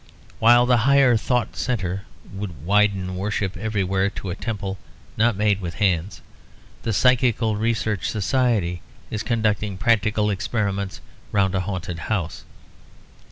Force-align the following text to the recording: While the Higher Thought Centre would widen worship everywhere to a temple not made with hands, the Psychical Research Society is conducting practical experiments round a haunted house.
While 0.39 0.65
the 0.65 0.77
Higher 0.89 1.15
Thought 1.15 1.55
Centre 1.55 2.05
would 2.33 2.63
widen 2.65 3.17
worship 3.17 3.55
everywhere 3.55 4.09
to 4.09 4.31
a 4.31 4.35
temple 4.35 4.79
not 5.15 5.35
made 5.37 5.61
with 5.61 5.75
hands, 5.75 6.21
the 6.81 6.91
Psychical 6.91 7.55
Research 7.55 8.09
Society 8.09 8.81
is 9.11 9.21
conducting 9.21 9.77
practical 9.77 10.31
experiments 10.31 11.01
round 11.31 11.53
a 11.53 11.59
haunted 11.59 11.99
house. 12.09 12.45